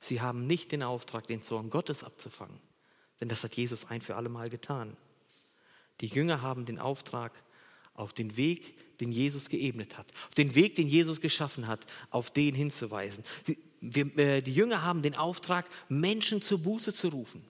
[0.00, 2.71] Sie haben nicht den Auftrag, den Zorn Gottes abzufangen.
[3.22, 4.96] Denn das hat Jesus ein für alle Mal getan.
[6.00, 7.30] Die Jünger haben den Auftrag,
[7.94, 12.32] auf den Weg, den Jesus geebnet hat, auf den Weg, den Jesus geschaffen hat, auf
[12.32, 13.22] den hinzuweisen.
[13.46, 17.44] Die, wir, äh, die Jünger haben den Auftrag, Menschen zur Buße zu rufen.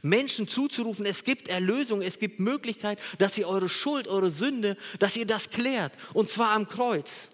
[0.00, 5.14] Menschen zuzurufen, es gibt Erlösung, es gibt Möglichkeit, dass ihr eure Schuld, eure Sünde, dass
[5.18, 5.92] ihr das klärt.
[6.14, 7.28] Und zwar am Kreuz.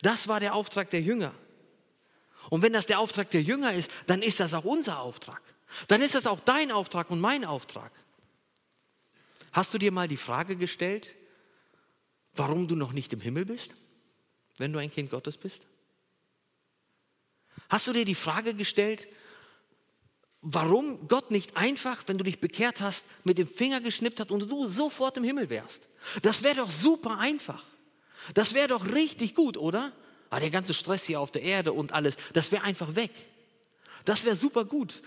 [0.00, 1.34] Das war der Auftrag der Jünger.
[2.48, 5.42] Und wenn das der Auftrag der Jünger ist, dann ist das auch unser Auftrag
[5.88, 7.92] dann ist das auch dein Auftrag und mein Auftrag.
[9.52, 11.14] Hast du dir mal die Frage gestellt,
[12.34, 13.74] warum du noch nicht im Himmel bist,
[14.58, 15.62] wenn du ein Kind Gottes bist?
[17.68, 19.08] Hast du dir die Frage gestellt,
[20.40, 24.50] warum Gott nicht einfach, wenn du dich bekehrt hast, mit dem Finger geschnippt hat und
[24.50, 25.88] du sofort im Himmel wärst?
[26.22, 27.64] Das wäre doch super einfach.
[28.34, 29.92] Das wäre doch richtig gut, oder?
[30.30, 33.10] Ah, der ganze Stress hier auf der Erde und alles, das wäre einfach weg.
[34.04, 35.02] Das wäre super gut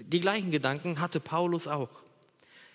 [0.00, 1.90] die gleichen Gedanken hatte Paulus auch.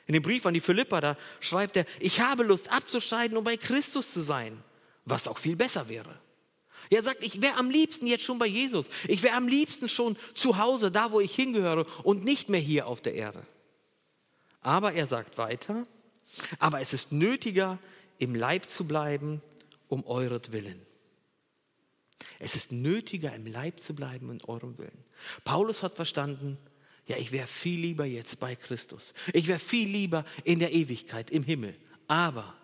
[0.08, 3.58] In dem Brief an die Philippa, da schreibt er, ich habe Lust abzuscheiden, um bei
[3.58, 4.62] Christus zu sein,
[5.06, 6.20] was auch viel besser wäre.
[6.90, 8.88] Er sagt, ich wäre am liebsten jetzt schon bei Jesus.
[9.08, 12.88] Ich wäre am liebsten schon zu Hause, da wo ich hingehöre und nicht mehr hier
[12.88, 13.46] auf der Erde.
[14.62, 15.84] Aber er sagt weiter,
[16.58, 17.78] aber es ist nötiger,
[18.18, 19.42] im Leib zu bleiben,
[19.88, 20.82] um euretwillen.
[22.40, 25.06] Es ist nötiger, im Leib zu bleiben in eurem Willen.
[25.44, 26.58] Paulus hat verstanden,
[27.10, 29.14] ja, ich wäre viel lieber jetzt bei Christus.
[29.34, 31.76] Ich wäre viel lieber in der Ewigkeit, im Himmel.
[32.08, 32.56] Aber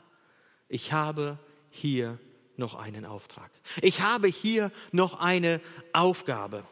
[0.70, 1.40] ich habe
[1.72, 2.20] hier
[2.56, 3.50] noch einen Auftrag.
[3.82, 5.62] Ich habe hier noch eine
[5.94, 6.64] Aufgabe.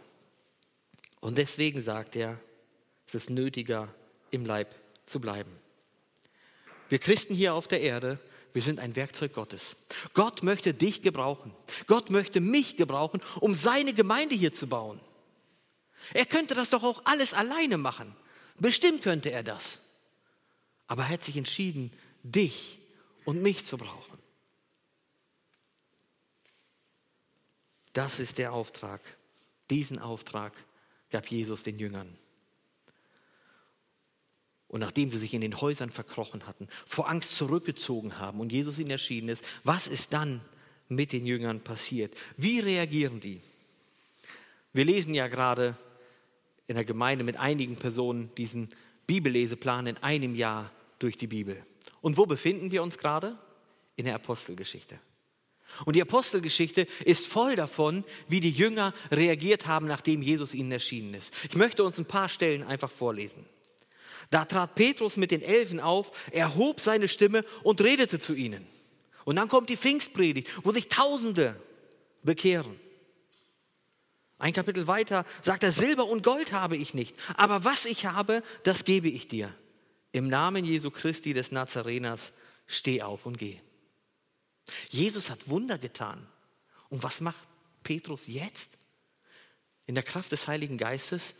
[1.20, 2.40] Und deswegen sagt er,
[3.08, 3.92] es ist nötiger,
[4.30, 4.76] im Leib
[5.08, 5.52] zu bleiben.
[6.90, 8.20] Wir Christen hier auf der Erde,
[8.54, 9.76] wir sind ein Werkzeug Gottes.
[10.14, 11.52] Gott möchte dich gebrauchen.
[11.88, 15.00] Gott möchte mich gebrauchen, um seine Gemeinde hier zu bauen.
[16.14, 18.16] Er könnte das doch auch alles alleine machen.
[18.60, 19.80] Bestimmt könnte er das.
[20.88, 21.92] Aber er hat sich entschieden,
[22.24, 22.80] dich
[23.26, 24.20] und mich zu brauchen.
[27.94, 29.02] Das ist der Auftrag.
[29.70, 30.54] Diesen Auftrag
[31.12, 32.18] gab Jesus den Jüngern.
[34.68, 38.80] Und nachdem sie sich in den Häusern verkrochen hatten, vor Angst zurückgezogen haben und Jesus
[38.80, 40.42] ihnen erschienen ist, was ist dann
[40.88, 42.16] mit den Jüngern passiert?
[42.38, 43.40] Wie reagieren die?
[44.74, 45.78] Wir lesen ja gerade
[46.68, 48.70] in der Gemeinde mit einigen Personen diesen
[49.08, 51.62] Bibelleseplan in einem Jahr durch die Bibel.
[52.02, 53.38] Und wo befinden wir uns gerade?
[53.96, 55.00] In der Apostelgeschichte.
[55.86, 61.14] Und die Apostelgeschichte ist voll davon, wie die Jünger reagiert haben, nachdem Jesus ihnen erschienen
[61.14, 61.34] ist.
[61.50, 63.46] Ich möchte uns ein paar Stellen einfach vorlesen.
[64.30, 68.66] Da trat Petrus mit den Elfen auf, erhob seine Stimme und redete zu ihnen.
[69.26, 71.60] Und dann kommt die Pfingstpredigt, wo sich Tausende
[72.24, 72.80] bekehren.
[74.44, 78.44] Ein Kapitel weiter sagt er, Silber und Gold habe ich nicht, aber was ich habe,
[78.64, 79.56] das gebe ich dir.
[80.12, 82.34] Im Namen Jesu Christi des Nazareners,
[82.68, 83.62] steh auf und geh.
[84.90, 86.28] Jesus hat Wunder getan.
[86.90, 87.48] Und was macht
[87.84, 88.72] Petrus jetzt?
[89.86, 91.36] In der Kraft des Heiligen Geistes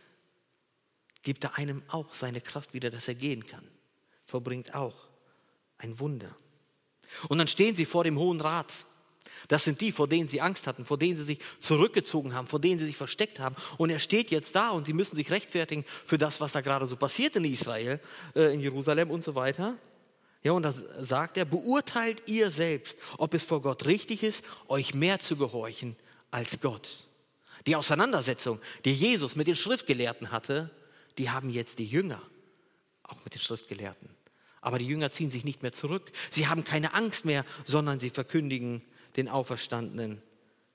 [1.20, 3.68] gibt er einem auch seine Kraft wieder, dass er gehen kann.
[4.24, 4.96] Verbringt auch
[5.76, 6.34] ein Wunder.
[7.28, 8.72] Und dann stehen sie vor dem Hohen Rat.
[9.48, 12.60] Das sind die, vor denen sie Angst hatten, vor denen sie sich zurückgezogen haben, vor
[12.60, 13.56] denen sie sich versteckt haben.
[13.78, 16.86] Und er steht jetzt da und sie müssen sich rechtfertigen für das, was da gerade
[16.86, 18.00] so passiert in Israel,
[18.34, 19.76] äh, in Jerusalem und so weiter.
[20.42, 24.94] Ja, und da sagt er, beurteilt ihr selbst, ob es vor Gott richtig ist, euch
[24.94, 25.96] mehr zu gehorchen
[26.30, 27.08] als Gott.
[27.66, 30.70] Die Auseinandersetzung, die Jesus mit den Schriftgelehrten hatte,
[31.16, 32.20] die haben jetzt die Jünger,
[33.04, 34.10] auch mit den Schriftgelehrten.
[34.60, 36.10] Aber die Jünger ziehen sich nicht mehr zurück.
[36.30, 38.82] Sie haben keine Angst mehr, sondern sie verkündigen
[39.16, 40.22] den auferstandenen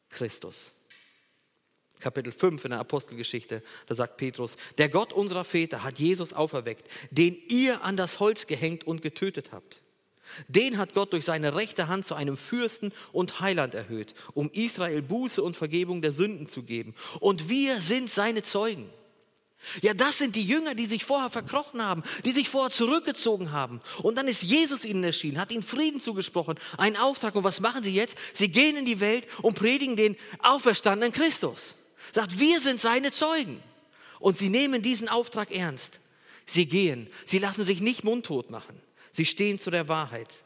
[0.10, 0.74] Christus.
[2.00, 6.90] Kapitel 5 in der Apostelgeschichte, da sagt Petrus, der Gott unserer Väter hat Jesus auferweckt,
[7.12, 9.82] den ihr an das Holz gehängt und getötet habt.
[10.48, 15.02] Den hat Gott durch seine rechte Hand zu einem Fürsten und Heiland erhöht, um Israel
[15.02, 16.96] Buße und Vergebung der Sünden zu geben.
[17.20, 18.90] Und wir sind seine Zeugen.
[19.82, 23.82] Ja, das sind die Jünger, die sich vorher verkrochen haben, die sich vorher zurückgezogen haben.
[24.02, 27.36] Und dann ist Jesus ihnen erschienen, hat ihnen Frieden zugesprochen, einen Auftrag.
[27.36, 28.18] Und was machen sie jetzt?
[28.34, 31.76] Sie gehen in die Welt und predigen den auferstandenen Christus.
[32.14, 33.62] Sagt, wir sind seine Zeugen.
[34.20, 36.00] Und sie nehmen diesen Auftrag ernst.
[36.46, 37.10] Sie gehen.
[37.26, 38.82] Sie lassen sich nicht mundtot machen.
[39.12, 40.46] Sie stehen zu der Wahrheit.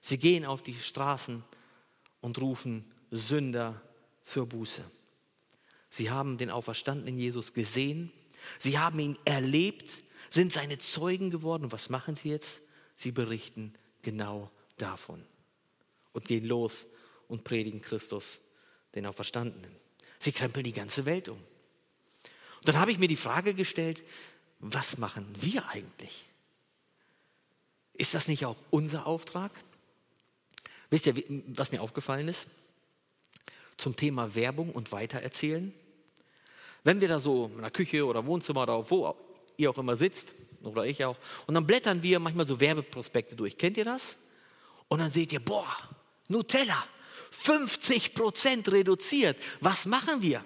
[0.00, 1.44] Sie gehen auf die Straßen
[2.20, 3.80] und rufen Sünder
[4.20, 4.82] zur Buße.
[5.92, 8.10] Sie haben den auferstandenen Jesus gesehen.
[8.58, 9.90] Sie haben ihn erlebt,
[10.30, 11.64] sind seine Zeugen geworden.
[11.64, 12.62] Und was machen sie jetzt?
[12.96, 15.22] Sie berichten genau davon
[16.14, 16.86] und gehen los
[17.28, 18.40] und predigen Christus,
[18.94, 19.70] den Auferstandenen.
[20.18, 21.36] Sie krempeln die ganze Welt um.
[21.36, 24.02] Und dann habe ich mir die Frage gestellt,
[24.60, 26.24] was machen wir eigentlich?
[27.92, 29.52] Ist das nicht auch unser Auftrag?
[30.88, 32.46] Wisst ihr, was mir aufgefallen ist?
[33.76, 35.74] Zum Thema Werbung und Weitererzählen.
[36.84, 39.14] Wenn wir da so in der Küche oder Wohnzimmer oder wo
[39.56, 41.16] ihr auch immer sitzt, oder ich auch,
[41.46, 43.56] und dann blättern wir manchmal so Werbeprospekte durch.
[43.56, 44.16] Kennt ihr das?
[44.88, 45.66] Und dann seht ihr, boah,
[46.28, 46.84] Nutella,
[47.30, 49.36] 50 Prozent reduziert.
[49.60, 50.44] Was machen wir?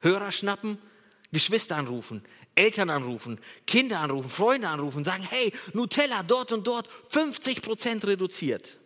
[0.00, 0.78] Hörer schnappen,
[1.32, 7.62] Geschwister anrufen, Eltern anrufen, Kinder anrufen, Freunde anrufen, sagen, hey, Nutella dort und dort 50
[7.62, 8.78] Prozent reduziert.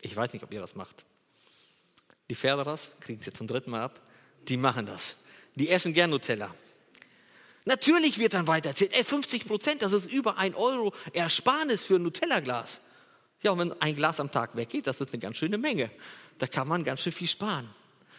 [0.00, 1.04] Ich weiß nicht, ob ihr das macht.
[2.28, 4.00] Die Pferderas, kriegen es jetzt zum dritten Mal ab,
[4.48, 5.16] die machen das.
[5.54, 6.54] Die essen gern Nutella.
[7.64, 11.96] Natürlich wird dann weiter erzählt, ey, 50 Prozent, das ist über ein Euro Ersparnis für
[11.96, 12.80] ein Nutella-Glas.
[13.42, 15.90] Ja, und wenn ein Glas am Tag weggeht, das ist eine ganz schöne Menge.
[16.38, 17.68] Da kann man ganz schön viel sparen.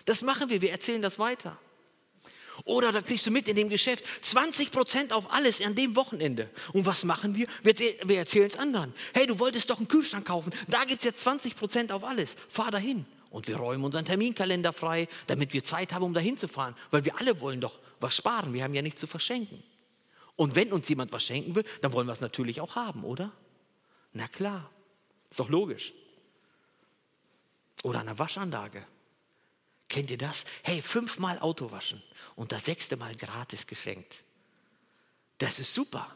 [0.06, 1.58] Das machen wir, wir erzählen das weiter.
[2.66, 6.50] Oder da kriegst du mit in dem Geschäft 20 Prozent auf alles an dem Wochenende.
[6.72, 7.48] Und was machen wir?
[7.64, 8.94] Wir, wir erzählen es anderen.
[9.14, 10.54] Hey, du wolltest doch einen Kühlschrank kaufen.
[10.68, 12.36] Da gibt es jetzt 20 Prozent auf alles.
[12.48, 13.06] Fahr dahin.
[13.34, 16.76] Und wir räumen unseren Terminkalender frei, damit wir Zeit haben, um dahin zu fahren.
[16.92, 18.54] Weil wir alle wollen doch was sparen.
[18.54, 19.64] Wir haben ja nichts zu verschenken.
[20.36, 23.32] Und wenn uns jemand was schenken will, dann wollen wir es natürlich auch haben, oder?
[24.12, 24.70] Na klar.
[25.32, 25.94] Ist doch logisch.
[27.82, 28.86] Oder eine Waschanlage.
[29.90, 30.46] Kennt ihr das?
[30.62, 32.04] Hey, fünfmal Auto waschen
[32.36, 34.24] und das sechste Mal gratis geschenkt.
[35.40, 36.16] Das ist super.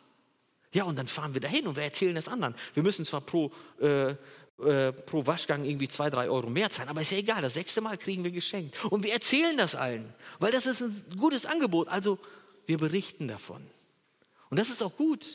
[0.71, 2.53] Ja, und dann fahren wir dahin und wir erzählen das anderen.
[2.75, 4.15] Wir müssen zwar pro, äh,
[4.59, 7.79] äh, pro Waschgang irgendwie zwei, drei Euro mehr zahlen, aber ist ja egal, das sechste
[7.81, 8.83] Mal kriegen wir geschenkt.
[8.85, 11.87] Und wir erzählen das allen, weil das ist ein gutes Angebot.
[11.89, 12.17] Also
[12.65, 13.65] wir berichten davon.
[14.49, 15.25] Und das ist auch gut.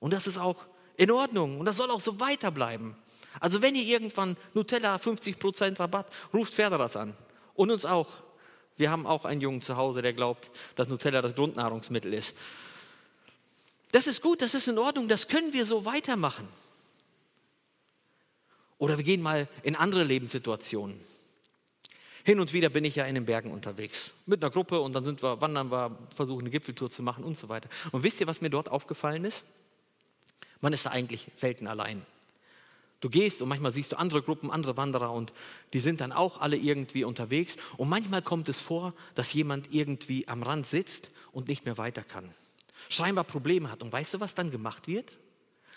[0.00, 0.56] Und das ist auch
[0.96, 1.60] in Ordnung.
[1.60, 2.96] Und das soll auch so weiterbleiben.
[3.40, 7.14] Also wenn ihr irgendwann Nutella 50% Rabatt, ruft Pferderas an.
[7.54, 8.08] Und uns auch.
[8.76, 12.34] Wir haben auch einen Jungen zu Hause, der glaubt, dass Nutella das Grundnahrungsmittel ist.
[13.92, 16.48] Das ist gut, das ist in Ordnung, das können wir so weitermachen.
[18.82, 20.98] Oder wir gehen mal in andere Lebenssituationen.
[22.24, 25.04] Hin und wieder bin ich ja in den Bergen unterwegs mit einer Gruppe und dann
[25.04, 27.68] sind wir, wandern wir, versuchen eine Gipfeltour zu machen und so weiter.
[27.92, 29.44] Und wisst ihr, was mir dort aufgefallen ist?
[30.60, 32.04] Man ist da eigentlich selten allein.
[32.98, 35.32] Du gehst und manchmal siehst du andere Gruppen, andere Wanderer und
[35.74, 37.54] die sind dann auch alle irgendwie unterwegs.
[37.76, 42.02] Und manchmal kommt es vor, dass jemand irgendwie am Rand sitzt und nicht mehr weiter
[42.02, 42.28] kann.
[42.88, 43.80] Scheinbar Probleme hat.
[43.80, 45.20] Und weißt du, was dann gemacht wird?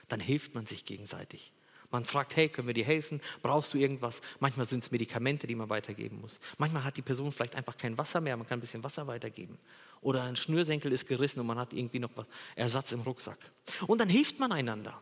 [0.07, 1.51] Dann hilft man sich gegenseitig.
[1.91, 3.21] Man fragt, hey, können wir dir helfen?
[3.41, 4.21] Brauchst du irgendwas?
[4.39, 6.39] Manchmal sind es Medikamente, die man weitergeben muss.
[6.57, 9.57] Manchmal hat die Person vielleicht einfach kein Wasser mehr, man kann ein bisschen Wasser weitergeben.
[10.01, 12.11] Oder ein Schnürsenkel ist gerissen und man hat irgendwie noch
[12.55, 13.39] Ersatz im Rucksack.
[13.87, 15.01] Und dann hilft man einander.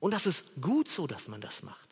[0.00, 1.91] Und das ist gut so, dass man das macht.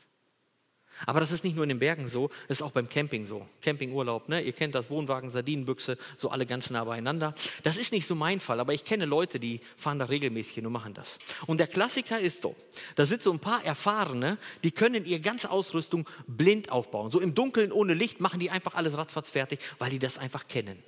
[1.06, 3.46] Aber das ist nicht nur in den Bergen so, das ist auch beim Camping so.
[3.62, 4.40] Campingurlaub, ne?
[4.40, 7.34] ihr kennt das, Wohnwagen, Sardinenbüchse, so alle ganz nah beieinander.
[7.62, 10.66] Das ist nicht so mein Fall, aber ich kenne Leute, die fahren da regelmäßig hin
[10.66, 11.18] und machen das.
[11.46, 12.54] Und der Klassiker ist so,
[12.96, 17.10] da sind so ein paar Erfahrene, die können ihre ganze Ausrüstung blind aufbauen.
[17.10, 20.48] So im Dunkeln, ohne Licht, machen die einfach alles ratzfatz fertig, weil die das einfach
[20.48, 20.82] kennen.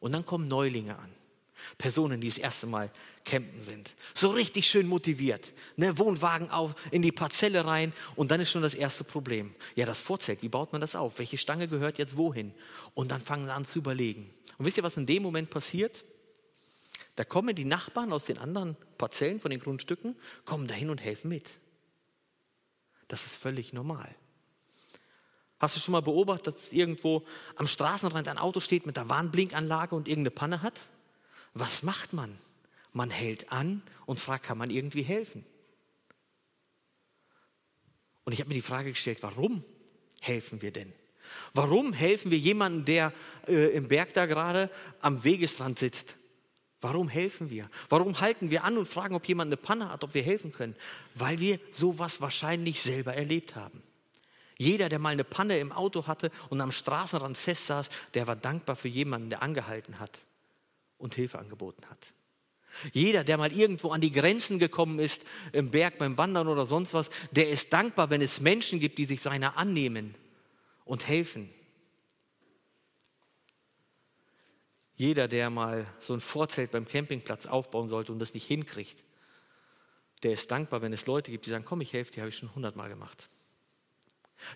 [0.00, 1.10] Und dann kommen Neulinge an.
[1.78, 2.90] Personen, die das erste Mal
[3.24, 3.94] campen sind.
[4.14, 5.52] So richtig schön motiviert.
[5.76, 9.54] Ne, Wohnwagen auf, in die Parzelle rein und dann ist schon das erste Problem.
[9.74, 11.18] Ja, das Vorzelt, wie baut man das auf?
[11.18, 12.52] Welche Stange gehört jetzt wohin?
[12.94, 14.30] Und dann fangen sie an zu überlegen.
[14.58, 16.04] Und wisst ihr, was in dem Moment passiert?
[17.16, 21.28] Da kommen die Nachbarn aus den anderen Parzellen von den Grundstücken, kommen dahin und helfen
[21.28, 21.48] mit.
[23.08, 24.14] Das ist völlig normal.
[25.58, 27.24] Hast du schon mal beobachtet, dass irgendwo
[27.56, 30.74] am Straßenrand ein Auto steht mit der Warnblinkanlage und irgendeine Panne hat?
[31.54, 32.36] Was macht man?
[32.92, 35.46] Man hält an und fragt, kann man irgendwie helfen?
[38.24, 39.64] Und ich habe mir die Frage gestellt, warum
[40.20, 40.92] helfen wir denn?
[41.52, 43.12] Warum helfen wir jemandem, der
[43.46, 46.16] äh, im Berg da gerade am Wegesrand sitzt?
[46.80, 47.68] Warum helfen wir?
[47.88, 50.76] Warum halten wir an und fragen, ob jemand eine Panne hat, ob wir helfen können?
[51.14, 53.82] Weil wir sowas wahrscheinlich selber erlebt haben.
[54.58, 58.76] Jeder, der mal eine Panne im Auto hatte und am Straßenrand festsaß, der war dankbar
[58.76, 60.20] für jemanden, der angehalten hat
[61.04, 62.14] und Hilfe angeboten hat.
[62.92, 66.94] Jeder, der mal irgendwo an die Grenzen gekommen ist, im Berg beim Wandern oder sonst
[66.94, 70.14] was, der ist dankbar, wenn es Menschen gibt, die sich seiner annehmen
[70.84, 71.50] und helfen.
[74.96, 79.04] Jeder, der mal so ein Vorzelt beim Campingplatz aufbauen sollte und das nicht hinkriegt,
[80.22, 82.38] der ist dankbar, wenn es Leute gibt, die sagen, komm, ich helfe dir, habe ich
[82.38, 83.28] schon hundertmal gemacht.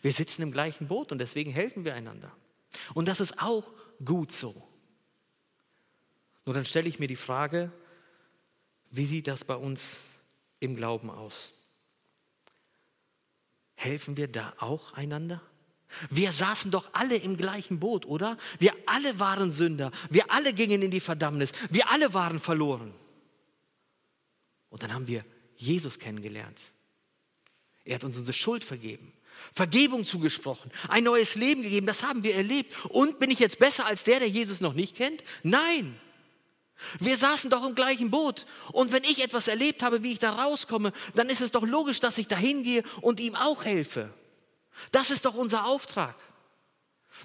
[0.01, 2.33] Wir sitzen im gleichen Boot und deswegen helfen wir einander.
[2.95, 3.65] Und das ist auch
[4.03, 4.68] gut so.
[6.49, 7.71] Nur dann stelle ich mir die Frage,
[8.91, 10.05] wie sieht das bei uns
[10.61, 11.53] im Glauben aus?
[13.75, 15.43] Helfen wir da auch einander?
[16.09, 18.39] Wir saßen doch alle im gleichen Boot, oder?
[18.59, 19.93] Wir alle waren Sünder.
[20.09, 21.53] Wir alle gingen in die Verdammnis.
[21.69, 22.95] Wir alle waren verloren.
[24.71, 26.59] Und dann haben wir Jesus kennengelernt.
[27.85, 29.13] Er hat uns unsere Schuld vergeben,
[29.53, 31.87] Vergebung zugesprochen, ein neues Leben gegeben.
[31.87, 32.75] Das haben wir erlebt.
[32.87, 35.23] Und bin ich jetzt besser als der, der Jesus noch nicht kennt?
[35.43, 36.01] Nein.
[37.01, 38.47] Wir saßen doch im gleichen Boot.
[38.73, 42.01] Und wenn ich etwas erlebt habe, wie ich da rauskomme, dann ist es doch logisch,
[42.01, 44.13] dass ich da hingehe und ihm auch helfe.
[44.93, 46.15] Das ist doch unser Auftrag.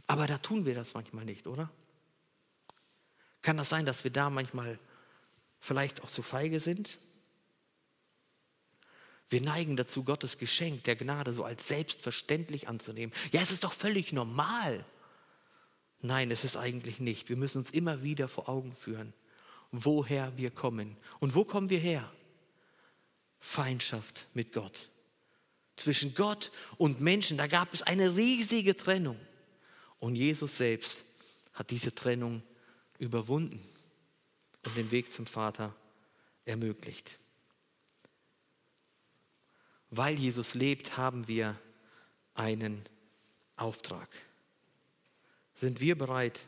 [0.08, 1.70] Aber da tun wir das manchmal nicht, oder?
[3.42, 4.80] Kann das sein, dass wir da manchmal
[5.60, 6.98] vielleicht auch zu feige sind?
[9.30, 13.14] Wir neigen dazu, Gottes Geschenk der Gnade so als selbstverständlich anzunehmen.
[13.32, 14.84] Ja, es ist doch völlig normal.
[16.02, 17.30] Nein, es ist eigentlich nicht.
[17.30, 19.14] Wir müssen uns immer wieder vor Augen führen
[19.74, 20.96] woher wir kommen.
[21.20, 22.10] Und wo kommen wir her?
[23.40, 24.90] Feindschaft mit Gott.
[25.76, 29.20] Zwischen Gott und Menschen, da gab es eine riesige Trennung.
[30.00, 31.04] Und Jesus selbst
[31.54, 32.44] hat diese Trennung
[33.00, 33.60] überwunden
[34.64, 35.76] und den Weg zum Vater
[36.46, 37.18] ermöglicht.
[39.90, 41.60] Weil Jesus lebt, haben wir
[42.36, 42.84] einen
[43.56, 44.10] Auftrag.
[45.54, 46.40] Sind wir bereit,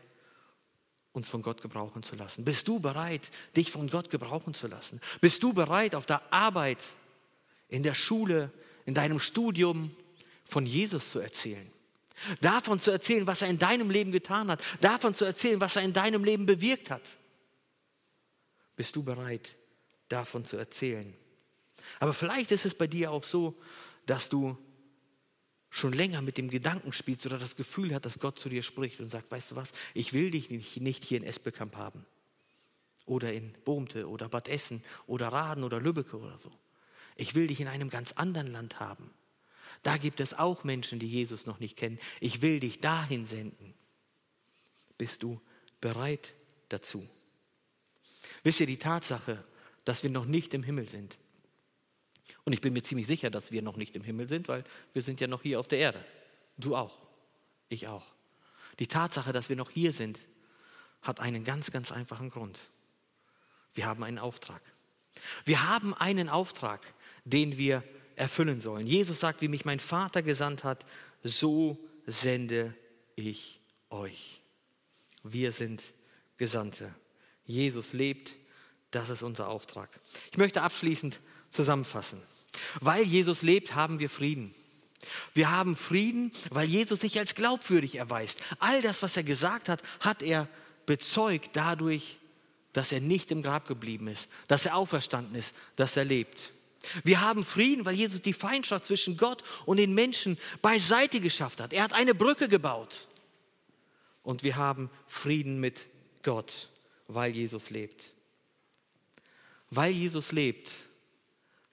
[1.15, 2.43] uns von Gott gebrauchen zu lassen?
[2.43, 4.99] Bist du bereit, dich von Gott gebrauchen zu lassen?
[5.21, 6.83] Bist du bereit, auf der Arbeit,
[7.69, 8.51] in der Schule,
[8.85, 9.95] in deinem Studium
[10.43, 11.71] von Jesus zu erzählen?
[12.41, 14.61] Davon zu erzählen, was er in deinem Leben getan hat.
[14.81, 17.03] Davon zu erzählen, was er in deinem Leben bewirkt hat.
[18.75, 19.55] Bist du bereit,
[20.09, 21.15] davon zu erzählen?
[21.99, 23.57] Aber vielleicht ist es bei dir auch so,
[24.05, 24.57] dass du
[25.75, 29.01] schon länger mit dem Gedanken spielst oder das Gefühl hast, dass Gott zu dir spricht
[29.01, 32.05] und sagt, weißt du was, ich will dich nicht hier in Espelkamp haben
[33.05, 36.49] oder in Bohmte oder Bad Essen oder Raden oder Lübbecke oder so.
[37.17, 39.11] Ich will dich in einem ganz anderen Land haben.
[39.83, 41.99] Da gibt es auch Menschen, die Jesus noch nicht kennen.
[42.21, 43.73] Ich will dich dahin senden.
[44.97, 45.41] Bist du
[45.81, 46.35] bereit
[46.69, 47.05] dazu?
[48.43, 49.43] Wisst ihr, die Tatsache,
[49.83, 51.17] dass wir noch nicht im Himmel sind,
[52.43, 54.63] und ich bin mir ziemlich sicher, dass wir noch nicht im Himmel sind, weil
[54.93, 56.03] wir sind ja noch hier auf der Erde.
[56.57, 56.97] Du auch,
[57.69, 58.05] ich auch.
[58.79, 60.19] Die Tatsache, dass wir noch hier sind,
[61.01, 62.59] hat einen ganz, ganz einfachen Grund.
[63.73, 64.61] Wir haben einen Auftrag.
[65.45, 66.81] Wir haben einen Auftrag,
[67.23, 67.83] den wir
[68.15, 68.87] erfüllen sollen.
[68.87, 70.85] Jesus sagt, wie mich mein Vater gesandt hat,
[71.23, 72.73] so sende
[73.15, 73.59] ich
[73.89, 74.41] euch.
[75.23, 75.81] Wir sind
[76.37, 76.93] Gesandte.
[77.45, 78.35] Jesus lebt,
[78.91, 79.89] das ist unser Auftrag.
[80.31, 81.19] Ich möchte abschließend
[81.55, 82.21] zusammenfassen.
[82.79, 84.53] Weil Jesus lebt, haben wir Frieden.
[85.33, 88.39] Wir haben Frieden, weil Jesus sich als glaubwürdig erweist.
[88.59, 90.47] All das, was er gesagt hat, hat er
[90.85, 92.17] bezeugt dadurch,
[92.73, 96.53] dass er nicht im Grab geblieben ist, dass er auferstanden ist, dass er lebt.
[97.03, 101.73] Wir haben Frieden, weil Jesus die Feindschaft zwischen Gott und den Menschen beiseite geschafft hat.
[101.73, 103.07] Er hat eine Brücke gebaut.
[104.23, 105.87] Und wir haben Frieden mit
[106.23, 106.69] Gott,
[107.07, 108.11] weil Jesus lebt.
[109.69, 110.71] Weil Jesus lebt,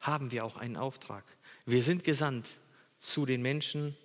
[0.02, 1.24] haben wir auch einen Auftrag.
[1.64, 2.46] Wir sind gesandt
[3.00, 3.96] zu den Menschen,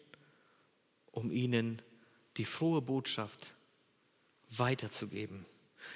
[1.12, 1.82] um ihnen
[2.38, 3.54] die frohe Botschaft
[4.52, 5.46] weiterzugeben.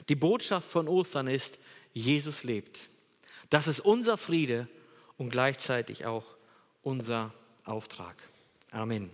[0.09, 1.57] Die Botschaft von Ostern ist,
[1.93, 2.79] Jesus lebt.
[3.49, 4.67] Das ist unser Friede
[5.17, 6.25] und gleichzeitig auch
[6.81, 7.33] unser
[7.63, 8.15] Auftrag.
[8.71, 9.11] Amen.